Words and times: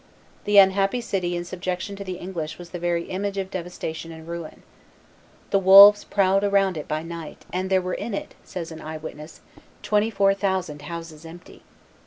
The 0.45 0.57
unhappy 0.57 0.99
city 0.99 1.35
in 1.35 1.45
subjection 1.45 1.95
to 1.95 2.03
the 2.03 2.17
English 2.17 2.57
was 2.57 2.71
the 2.71 2.79
very 2.79 3.03
image 3.03 3.37
of 3.37 3.51
devastation 3.51 4.11
and 4.11 4.27
ruin. 4.27 4.63
"The 5.51 5.59
wolves 5.59 6.05
prowled 6.05 6.43
about 6.43 6.75
it 6.75 6.87
by 6.87 7.03
night, 7.03 7.45
and 7.53 7.69
there 7.69 7.83
were 7.83 7.93
in 7.93 8.15
it," 8.15 8.33
says 8.43 8.71
an 8.71 8.81
eye 8.81 8.97
witness, 8.97 9.41
"twenty 9.83 10.09
four 10.09 10.33
thousand 10.33 10.81
houses 10.89 11.23
empty." 11.23 11.61